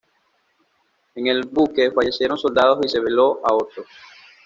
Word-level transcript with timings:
En 1.13 1.27
el 1.27 1.43
buque 1.43 1.91
fallecieron 1.91 2.35
soldados 2.35 2.79
y 2.83 2.89
se 2.89 2.99
veló 2.99 3.39
a 3.45 3.53
otros. 3.53 3.85